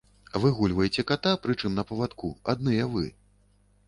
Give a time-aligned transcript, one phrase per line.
[0.43, 3.05] Выгульваеце ката, прычым на павадку, адныя вы.